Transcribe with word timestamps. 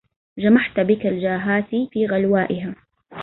جمحت 0.37 0.79
بك 0.79 1.05
الجاهات 1.05 1.69
في 1.91 2.05
غلوائها 2.05 2.75